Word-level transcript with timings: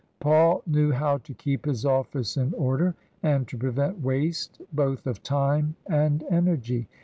Paul 0.19 0.63
knew 0.65 0.89
how 0.89 1.19
to 1.19 1.33
keep 1.35 1.65
his 1.67 1.85
office 1.85 2.35
in 2.35 2.55
order 2.55 2.95
and 3.21 3.47
to 3.47 3.55
pre 3.55 3.69
vent 3.69 3.99
waste 4.01 4.59
both 4.73 5.05
of 5.05 5.21
time 5.21 5.75
and 5.85 6.23
energy. 6.31 6.87